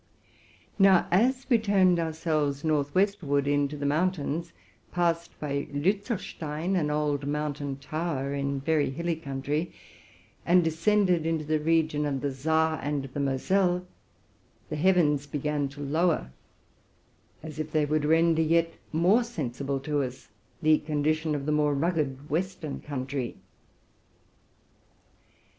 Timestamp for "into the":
3.47-3.85, 11.27-11.59